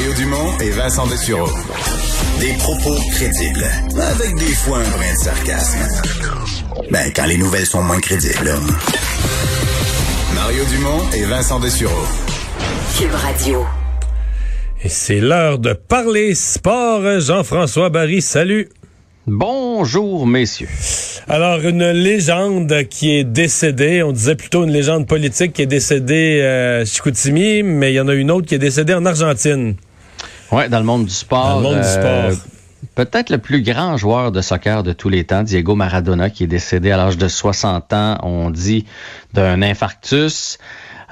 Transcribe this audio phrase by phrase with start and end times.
[0.00, 1.50] Mario Dumont et Vincent Dessureau.
[2.40, 3.66] Des propos crédibles,
[4.00, 5.78] avec des fois un brin de sarcasme.
[6.90, 8.50] Ben, quand les nouvelles sont moins crédibles.
[10.34, 12.06] Mario Dumont et Vincent Dessureau.
[12.98, 13.66] Cube Radio.
[14.82, 17.20] Et c'est l'heure de parler sport.
[17.20, 18.70] Jean-François Barry, salut.
[19.26, 20.68] Bonjour, messieurs.
[21.28, 26.40] Alors, une légende qui est décédée, on disait plutôt une légende politique qui est décédée
[26.40, 29.76] euh, à Chicoutimi, mais il y en a une autre qui est décédée en Argentine.
[30.52, 31.48] Ouais, dans le monde du sport.
[31.48, 32.46] Dans le monde du euh, sport.
[32.94, 36.48] Peut-être le plus grand joueur de soccer de tous les temps, Diego Maradona, qui est
[36.48, 38.84] décédé à l'âge de 60 ans, on dit,
[39.32, 40.58] d'un infarctus.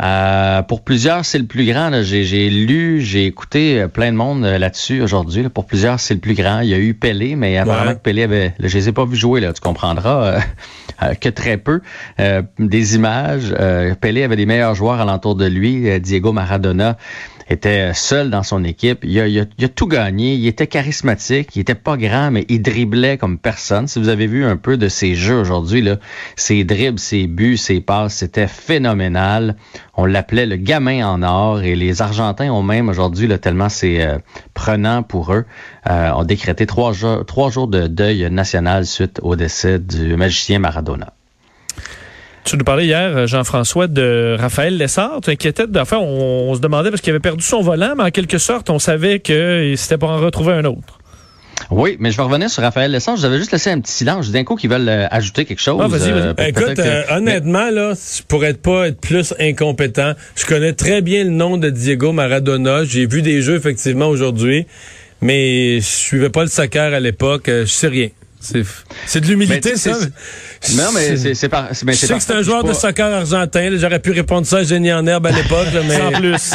[0.02, 1.90] Euh, pour plusieurs, c'est le plus grand.
[2.02, 5.42] J'ai lu, j'ai écouté euh, plein de monde là-dessus aujourd'hui.
[5.42, 5.50] là.
[5.50, 6.60] Pour plusieurs, c'est le plus grand.
[6.60, 7.94] Il y a eu Pelé, mais apparemment Ouais.
[7.96, 8.54] que Pelé avait...
[8.58, 10.40] là, je les ai pas vus jouer, là, tu comprendras,
[11.02, 11.80] euh, que très peu.
[12.20, 13.52] Euh, des images.
[13.58, 16.00] euh, Pelé avait des meilleurs joueurs alentour de lui.
[16.00, 16.96] Diego Maradona
[17.48, 19.00] était seul dans son équipe.
[19.04, 20.34] Il a, a- il tout gagné.
[20.34, 21.56] Il était charismatique.
[21.56, 23.86] Il était pas grand, mais il driblait comme personne.
[23.88, 25.96] Si vous avez vu un peu de ses jeux aujourd'hui, là,
[26.36, 29.56] ses dribbles, ses buts, ses passes, c'était phénoménal.
[29.96, 34.02] On l'appelait le gamin en or et les Argentins ont même aujourd'hui, là, tellement c'est
[34.04, 34.18] euh,
[34.54, 35.44] prenant pour eux,
[35.90, 40.58] euh, ont décrété trois jours, trois jours de deuil national suite au décès du magicien
[40.58, 41.12] Maradona.
[42.48, 45.20] Tu nous parlais hier, euh, Jean-François, de Raphaël Lessard.
[45.22, 48.10] Tu inquiétais, enfin, on, on se demandait parce qu'il avait perdu son volant, mais en
[48.10, 50.98] quelque sorte, on savait que c'était pour en retrouver un autre.
[51.70, 53.16] Oui, mais je vais revenir sur Raphaël Lessard.
[53.16, 54.30] Je vous avais juste laissé un petit silence.
[54.30, 55.78] D'un coup, qu'ils veulent euh, ajouter quelque chose.
[55.82, 56.22] Ah, vas-y, vas-y.
[56.22, 60.12] euh, Écoute, que- euh, honnêtement, là, je pourrais pas être plus incompétent.
[60.34, 62.84] Je connais très bien le nom de Diego Maradona.
[62.84, 64.66] J'ai vu des jeux, effectivement, aujourd'hui.
[65.20, 67.44] Mais je suivais pas le soccer à l'époque.
[67.48, 68.08] Je sais rien.
[68.40, 69.92] C'est de l'humilité, ça?
[70.74, 71.68] Non, mais c'est par.
[71.84, 73.70] mais Je sais que c'est un joueur de soccer argentin.
[73.76, 75.96] J'aurais pu répondre ça à Génie en herbe à l'époque, mais...
[75.96, 76.54] Sans plus.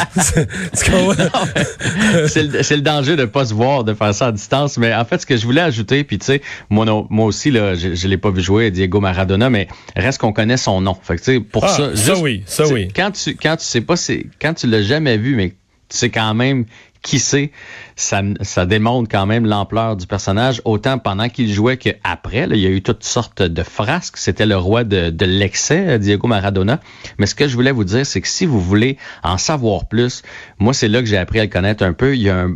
[2.28, 4.78] c'est le, danger de pas se voir, de faire ça à distance.
[4.78, 7.74] Mais en fait, ce que je voulais ajouter, puis tu sais, moi, moi aussi, là,
[7.74, 10.96] je, je l'ai pas vu jouer, Diego Maradona, mais reste qu'on connaît son nom.
[11.02, 12.88] Fait que pour Ah, ça, ça oui, ça oui.
[12.94, 13.94] Quand tu, quand tu sais pas,
[14.40, 15.50] quand tu l'as jamais vu, mais
[15.88, 16.64] tu sais quand même
[17.04, 17.52] qui c'est,
[17.96, 22.46] ça, ça démontre quand même l'ampleur du personnage, autant pendant qu'il jouait qu'après.
[22.46, 24.16] là, Il y a eu toutes sortes de frasques.
[24.16, 26.80] C'était le roi de, de l'excès, euh, Diego Maradona.
[27.18, 30.22] Mais ce que je voulais vous dire, c'est que si vous voulez en savoir plus,
[30.58, 32.16] moi, c'est là que j'ai appris à le connaître un peu.
[32.16, 32.54] Il y a un,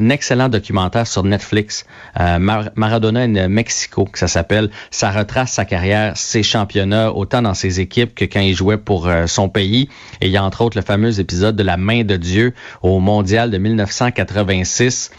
[0.00, 1.86] un excellent documentaire sur Netflix,
[2.20, 4.70] euh, Mar- Maradona in Mexico, que ça s'appelle.
[4.90, 9.06] Ça retrace sa carrière, ses championnats, autant dans ses équipes que quand il jouait pour
[9.06, 9.88] euh, son pays.
[10.20, 12.98] Et il y a entre autres le fameux épisode de la main de Dieu au
[12.98, 15.10] mondial de 1986.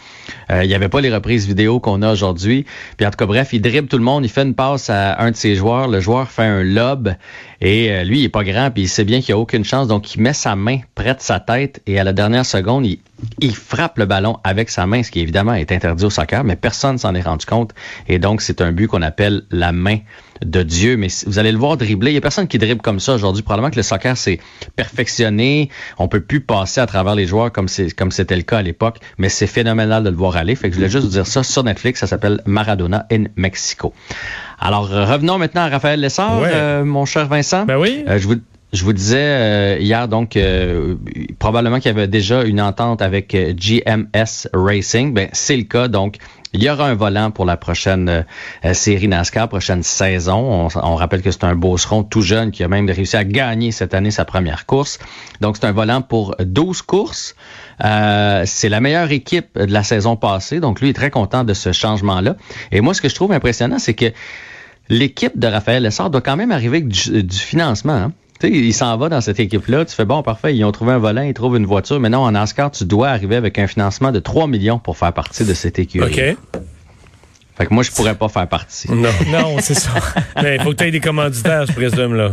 [0.50, 2.66] Euh, il n'y avait pas les reprises vidéo qu'on a aujourd'hui.
[2.96, 5.20] Puis en tout cas, bref, il dribble tout le monde, il fait une passe à
[5.20, 5.88] un de ses joueurs.
[5.88, 7.14] Le joueur fait un lob
[7.60, 9.64] et euh, lui, il est pas grand, puis il sait bien qu'il n'y a aucune
[9.64, 9.88] chance.
[9.88, 12.98] Donc, il met sa main près de sa tête et à la dernière seconde, il,
[13.40, 16.56] il frappe le ballon avec sa main, ce qui évidemment est interdit au soccer, mais
[16.56, 17.72] personne s'en est rendu compte.
[18.08, 19.98] Et donc, c'est un but qu'on appelle la main
[20.44, 20.96] de Dieu.
[20.98, 22.10] Mais vous allez le voir dribbler.
[22.10, 23.42] Il y a personne qui dribble comme ça aujourd'hui.
[23.42, 24.38] Probablement que le soccer s'est
[24.76, 25.70] perfectionné.
[25.98, 28.62] On peut plus passer à travers les joueurs comme c'est comme c'était le cas à
[28.62, 28.98] l'époque.
[29.18, 30.54] Mais c'est phénoménal de le voir aller.
[30.54, 32.00] Fait que je voulais juste vous dire ça sur Netflix.
[32.00, 33.92] Ça s'appelle Maradona in Mexico.
[34.58, 36.50] Alors euh, revenons maintenant à Raphaël Lessard, Ouais.
[36.52, 37.64] euh, mon cher Vincent.
[37.66, 38.04] Ben oui.
[38.08, 38.36] Euh, je vous
[38.72, 40.96] je vous disais euh, hier donc euh,
[41.38, 45.14] probablement qu'il y avait déjà une entente avec euh, GMS Racing.
[45.14, 46.16] Ben c'est le cas donc.
[46.52, 48.24] Il y aura un volant pour la prochaine
[48.64, 50.66] euh, série NASCAR, prochaine saison.
[50.66, 53.72] On, on rappelle que c'est un beauceron tout jeune qui a même réussi à gagner
[53.72, 54.98] cette année sa première course.
[55.42, 57.34] Donc c'est un volant pour 12 courses.
[57.84, 60.60] Euh, c'est la meilleure équipe de la saison passée.
[60.60, 62.36] Donc lui est très content de ce changement-là.
[62.72, 64.12] Et moi ce que je trouve impressionnant, c'est que
[64.88, 67.92] L'équipe de Raphaël Lessard doit quand même arriver avec du, du financement.
[67.92, 68.12] hein.
[68.40, 69.84] Tu sais, il s'en va dans cette équipe-là.
[69.84, 72.00] Tu fais bon, parfait, ils ont trouvé un volant, ils trouvent une voiture.
[72.00, 75.12] Mais non, en NASCAR, tu dois arriver avec un financement de 3 millions pour faire
[75.12, 76.34] partie de cette écurie.
[76.34, 76.60] OK.
[77.56, 78.90] Fait que moi, je pourrais pas faire partie.
[78.92, 79.08] Non.
[79.28, 79.90] Non, c'est ça.
[80.42, 82.32] Il faut que tu aies des commanditaires, je présume, là.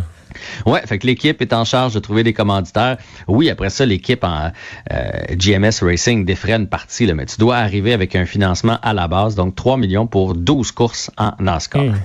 [0.65, 2.97] Ouais, fait que l'équipe est en charge de trouver des commanditaires.
[3.27, 4.51] Oui, après ça, l'équipe en
[4.91, 8.93] euh, GMS Racing défraie une partie, là, mais tu dois arriver avec un financement à
[8.93, 11.83] la base, donc 3 millions pour 12 courses en NASCAR.
[11.83, 11.95] Hmm.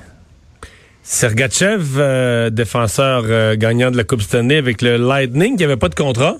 [1.10, 5.88] Sergachev, euh, défenseur euh, gagnant de la Coupe Stanley avec le Lightning, qui avait pas
[5.88, 6.36] de contrat.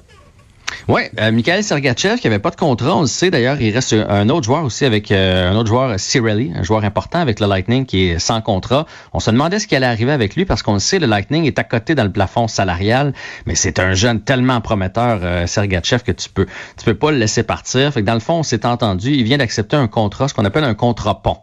[0.88, 3.94] Oui, euh, Mikhail Sergachev, qui avait pas de contrat, on le sait d'ailleurs, il reste
[3.94, 7.46] un autre joueur aussi avec euh, un autre joueur, Cirelli, un joueur important avec le
[7.46, 8.84] Lightning qui est sans contrat.
[9.14, 11.46] On se demandait ce qui allait arriver avec lui parce qu'on le sait, le Lightning
[11.46, 13.14] est à côté dans le plafond salarial,
[13.46, 16.44] mais c'est un jeune tellement prometteur, Sergachev, que tu peux
[16.76, 17.90] tu peux pas le laisser partir.
[17.94, 20.44] Fait que dans le fond, on s'est entendu, il vient d'accepter un contrat, ce qu'on
[20.44, 21.38] appelle un contrat pont.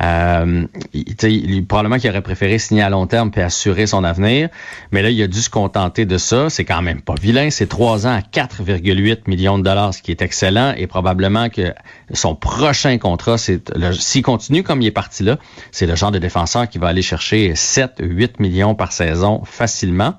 [0.00, 4.48] Euh, il, probablement qu'il aurait préféré signer à long terme puis assurer son avenir,
[4.90, 6.50] mais là, il a dû se contenter de ça.
[6.50, 7.50] C'est quand même pas vilain.
[7.50, 10.74] C'est trois ans à 4,8 millions de dollars, ce qui est excellent.
[10.76, 11.72] Et probablement que
[12.12, 15.38] son prochain contrat, c'est s'il continue comme il est parti là,
[15.70, 20.14] c'est le genre de défenseur qui va aller chercher 7, 8 millions par saison facilement.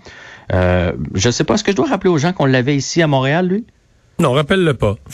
[0.54, 3.07] Euh, je sais pas, est-ce que je dois rappeler aux gens qu'on l'avait ici à
[3.07, 3.66] Montréal, lui?
[4.19, 4.95] Non, rappelle-le pas.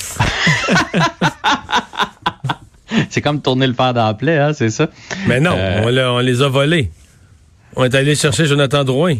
[3.09, 4.87] C'est comme tourner le fer dans la plaie, hein, c'est ça?
[5.27, 5.81] Mais non, Euh,
[6.11, 6.91] on, les a volés.
[7.75, 9.15] On est allé chercher Jonathan Drouin.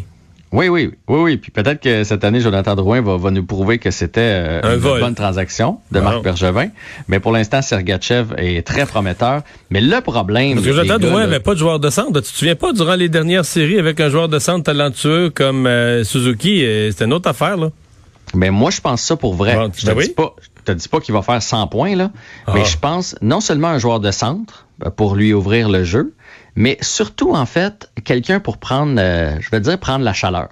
[0.52, 1.36] Oui, oui, oui, oui.
[1.38, 4.74] Puis peut-être que cette année, Jonathan Drouin va, va nous prouver que c'était euh, Un
[4.74, 5.00] une vol.
[5.00, 6.04] bonne transaction de Wow.
[6.04, 6.68] Marc Bergevin.
[7.08, 9.40] Mais pour l'instant, Sergachev est très prometteur.
[9.70, 10.56] Mais le problème...
[10.56, 12.20] Parce que Jonathan Drouin n'avait pas de joueur de centre.
[12.20, 15.66] Tu te souviens pas, durant les dernières séries, avec un joueur de centre talentueux comme
[15.66, 17.70] euh, Suzuki, c'était une autre affaire, là.
[18.34, 19.54] Mais moi, je pense ça pour vrai.
[19.56, 20.08] Bon, je te ben oui.
[20.08, 22.10] dis pas, te dis pas qu'il va faire 100 points, là.
[22.46, 22.52] Ah.
[22.54, 26.14] Mais je pense non seulement un joueur de centre euh, pour lui ouvrir le jeu,
[26.56, 30.48] mais surtout, en fait, quelqu'un pour prendre, euh, je vais dire, prendre la chaleur.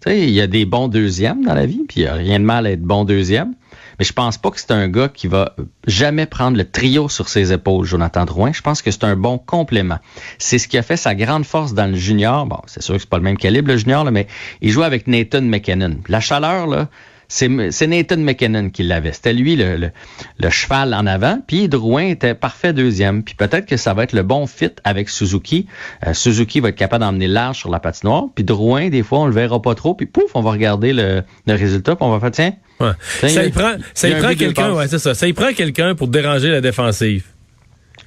[0.00, 2.14] Tu sais, il y a des bons deuxièmes dans la vie, puis il n'y a
[2.14, 3.54] rien de mal à être bon deuxième.
[3.98, 5.54] Mais je pense pas que c'est un gars qui va
[5.86, 8.52] jamais prendre le trio sur ses épaules, Jonathan Drouin.
[8.52, 9.98] Je pense que c'est un bon complément.
[10.38, 12.46] C'est ce qui a fait sa grande force dans le junior.
[12.46, 14.26] Bon, c'est sûr que c'est pas le même calibre, le junior, là, mais
[14.60, 15.98] il jouait avec Nathan McKinnon.
[16.08, 16.88] La chaleur, là,
[17.28, 19.12] c'est Nathan McKinnon qui l'avait.
[19.12, 19.90] C'était lui le, le,
[20.38, 21.40] le cheval en avant.
[21.46, 23.22] Puis Drouin était parfait deuxième.
[23.22, 25.66] Puis peut-être que ça va être le bon fit avec Suzuki.
[26.06, 28.24] Euh, Suzuki va être capable d'emmener large sur la patinoire.
[28.34, 29.94] Puis Drouin, des fois, on le verra pas trop.
[29.94, 31.96] Puis pouf, on va regarder le, le résultat.
[31.96, 32.90] Puis on va faire, tiens, Ouais.
[33.20, 35.14] Tiens, Ça y a- prend, ça y y quelqu'un, ouais, c'est ça.
[35.14, 37.24] Ça y prend quelqu'un pour déranger la défensive.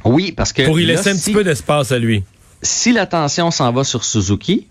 [0.04, 2.24] oui, parce que Pour y là, laisser un si- petit peu d'espace à lui.
[2.62, 4.68] si l'attention s'en va sur Suzuki,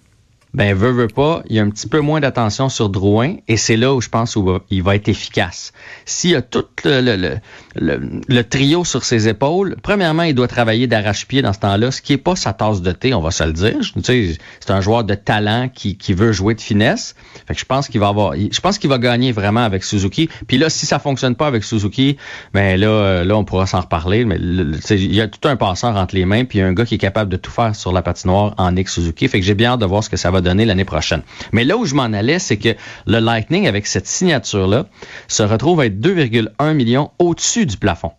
[0.56, 3.58] ben veut, veut pas, il y a un petit peu moins d'attention sur Drouin et
[3.58, 5.72] c'est là où je pense où il va être efficace.
[6.06, 7.36] S'il a tout le, le,
[7.74, 12.00] le, le- trio sur ses épaules, premièrement, il doit travailler d'arrache-pied dans ce temps-là, ce
[12.00, 13.76] qui est pas sa tasse de thé, on va se le dire.
[13.80, 17.14] Tu sais, c'est un joueur de talent qui, qui veut jouer de finesse.
[17.46, 20.30] Fait que je pense qu'il va avoir, je pense qu'il va gagner vraiment avec Suzuki.
[20.46, 22.16] Puis là, si ça fonctionne pas avec Suzuki,
[22.54, 24.24] ben là, là, on pourra s'en reparler.
[24.24, 26.98] Mais il y a tout un passeur entre les mains, puis un gars qui est
[26.98, 29.28] capable de tout faire sur la patinoire en Nick Suzuki.
[29.28, 31.22] Fait que j'ai bien hâte de voir ce que ça va donner l'année prochaine.
[31.52, 32.74] Mais là où je m'en allais, c'est que
[33.06, 34.86] le Lightning, avec cette signature-là,
[35.28, 38.12] se retrouve à être 2,1 millions au-dessus du plafond.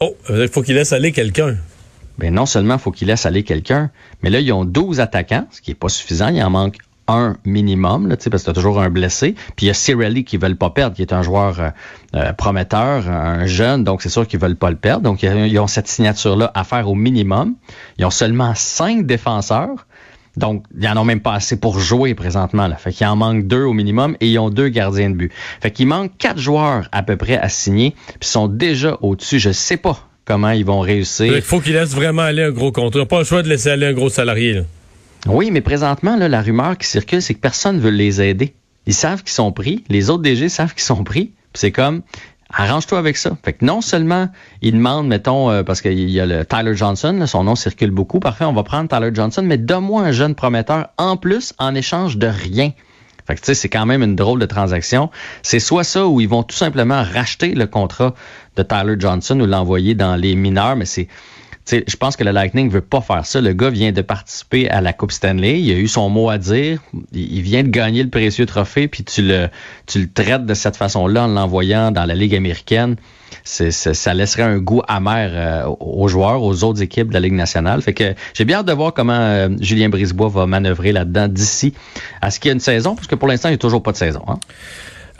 [0.00, 1.56] Oh, il faut qu'il laisse aller quelqu'un.
[2.18, 3.90] Ben non seulement il faut qu'il laisse aller quelqu'un,
[4.22, 6.28] mais là, ils ont 12 attaquants, ce qui est pas suffisant.
[6.28, 6.76] Il en manque
[7.08, 9.34] un minimum, là, tu parce que t'as toujours un blessé.
[9.56, 11.70] Puis il y a Cirelli qui veulent pas perdre, qui est un joueur euh,
[12.14, 15.02] euh, prometteur, un jeune, donc c'est sûr qu'ils veulent pas le perdre.
[15.02, 17.54] Donc ils ils ont cette signature-là à faire au minimum.
[17.98, 19.86] Ils ont seulement cinq défenseurs.
[20.36, 22.66] Donc, ils en ont même pas assez pour jouer présentement.
[22.66, 22.76] Là.
[22.76, 25.32] Fait qu'il en manque deux au minimum et ils ont deux gardiens de but.
[25.60, 29.38] Fait qu'il manque quatre joueurs à peu près à signer, puis ils sont déjà au-dessus.
[29.38, 31.34] Je sais pas comment ils vont réussir.
[31.34, 33.06] Il faut qu'il laisse vraiment aller un gros contrat.
[33.06, 34.52] Pas le choix de laisser aller un gros salarié.
[34.52, 34.62] Là.
[35.26, 38.54] Oui, mais présentement, là, la rumeur qui circule, c'est que personne ne veut les aider.
[38.86, 42.02] Ils savent qu'ils sont pris, les autres DG savent qu'ils sont pris, c'est comme
[42.52, 43.36] arrange-toi avec ça.
[43.44, 44.28] Fait que non seulement
[44.62, 47.90] ils demandent, mettons, euh, parce qu'il y a le Tyler Johnson, là, son nom circule
[47.90, 51.74] beaucoup, parfait, on va prendre Tyler Johnson, mais donne-moi un jeune prometteur en plus en
[51.74, 52.72] échange de rien.
[53.26, 55.10] Fait que tu sais, c'est quand même une drôle de transaction.
[55.42, 58.14] C'est soit ça ou ils vont tout simplement racheter le contrat
[58.54, 61.08] de Tyler Johnson ou l'envoyer dans les mineurs, mais c'est
[61.70, 63.40] je pense que le Lightning veut pas faire ça.
[63.40, 65.60] Le gars vient de participer à la Coupe Stanley.
[65.60, 66.80] Il a eu son mot à dire.
[67.12, 69.48] Il vient de gagner le précieux trophée, puis tu le,
[69.86, 72.96] tu le traites de cette façon-là en l'envoyant dans la Ligue américaine.
[73.42, 77.32] C'est, ça laisserait un goût amer euh, aux joueurs, aux autres équipes de la Ligue
[77.32, 77.82] nationale.
[77.82, 81.74] Fait que j'ai bien hâte de voir comment euh, Julien Brisebois va manœuvrer là-dedans d'ici
[82.22, 83.82] à ce qu'il y a une saison, parce que pour l'instant, il n'y a toujours
[83.82, 84.22] pas de saison.
[84.28, 84.38] Hein?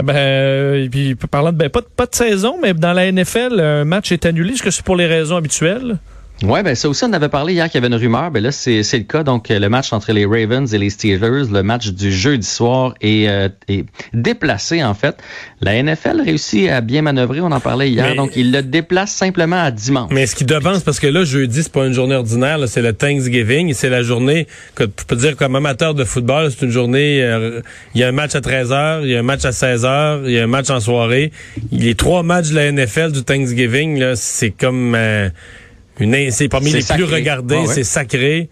[0.02, 3.10] Ben, euh, et puis parlant de ben, pas, de- pas de saison, mais dans la
[3.10, 4.52] NFL, un match est annulé.
[4.54, 5.98] Est-ce que c'est pour les raisons habituelles?
[6.42, 8.30] Ouais, ben ça aussi, on avait parlé hier qu'il y avait une rumeur.
[8.30, 9.22] Ben là, c'est c'est le cas.
[9.22, 12.94] Donc, euh, le match entre les Ravens et les Steelers, le match du jeudi soir
[13.00, 15.16] est, euh, est déplacé, en fait.
[15.62, 18.08] La NFL réussit à bien manœuvrer, on en parlait hier.
[18.10, 20.10] Mais- donc, il le déplace simplement à dimanche.
[20.12, 22.82] Mais ce qui devance, parce que là, jeudi, c'est pas une journée ordinaire, là, c'est
[22.82, 23.72] le Thanksgiving.
[23.72, 27.22] C'est la journée que je peux dire comme amateur de football, c'est une journée.
[27.22, 27.62] euh,
[27.94, 29.84] Il y a un match à 13 h il y a un match à 16
[29.84, 31.32] h il y a un match en soirée.
[31.72, 35.30] Les trois matchs de la NFL du Thanksgiving, là, c'est comme euh,
[36.00, 37.74] une, c'est parmi les plus regardés, Ah ouais?
[37.74, 38.48] c'est sacré.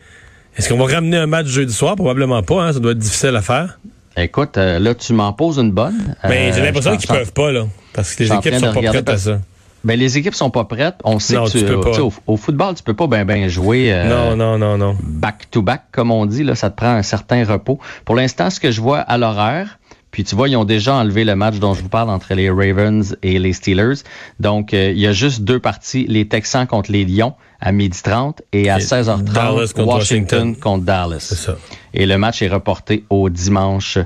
[0.57, 1.97] Est-ce qu'on va ramener un match jeudi soir?
[1.97, 2.63] Probablement pas.
[2.63, 3.79] Hein, ça doit être difficile à faire.
[4.17, 6.15] Écoute, euh, là, tu m'en poses une bonne.
[6.29, 8.83] Mais Euh, j'ai l'impression je qu'ils peuvent pas là, parce que les équipes sont pas
[8.83, 9.41] prêtes à ça.
[9.83, 10.95] Ben, les équipes sont pas prêtes.
[11.05, 12.01] On sait Non, que tu peux pas.
[12.01, 13.93] au, au football, tu peux pas ben ben jouer.
[13.93, 14.97] euh, non, non, non, non.
[15.03, 17.79] back-to-back, comme on dit, là, ça te prend un certain repos.
[18.05, 19.79] Pour l'instant, ce que je vois à l'horaire,
[20.15, 22.49] puis tu vois, ils ont déjà enlevé le match dont je vous parle entre les
[22.49, 24.03] Ravens et les Steelers.
[24.39, 28.37] Donc, euh, il y a juste deux parties, les Texans contre les Lions à 12h30
[28.53, 30.57] et à Et 16h30, Dallas contre Washington, Washington.
[30.57, 31.19] contre Dallas.
[31.37, 31.57] Ça.
[31.95, 33.99] Et le match est reporté au dimanche.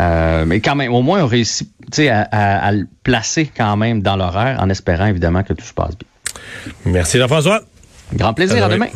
[0.00, 3.50] Euh, mais quand même, au moins, on réussit tu sais, à, à- à le placer
[3.56, 6.92] quand même dans l'horaire en espérant évidemment que tout se passe bien.
[6.92, 7.62] Merci Jean-François.
[8.14, 8.86] Grand plaisir, À demain.